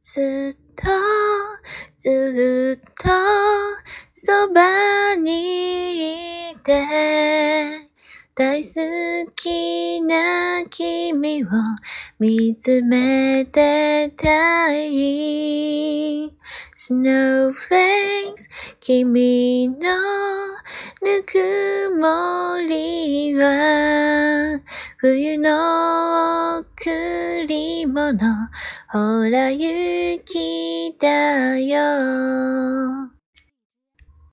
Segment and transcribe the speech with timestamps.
[0.00, 0.84] ずっと、
[1.96, 3.08] ずっと、
[4.12, 7.88] そばにいて、
[8.36, 11.48] 大好きな君を
[12.20, 16.32] 見つめてたい。
[16.76, 19.78] Snowflakes 君の
[21.02, 24.60] ぬくもりは
[24.98, 26.64] 冬の
[27.86, 28.18] もの
[28.88, 32.77] ほら雪だよ。